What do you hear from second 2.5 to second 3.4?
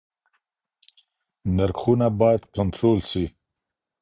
کنټرول سي.